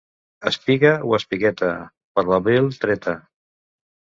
Espiga 0.51 0.93
o 1.09 1.13
espigueta, 1.17 1.69
per 2.17 2.25
l'abril 2.31 2.73
treta. 2.87 3.15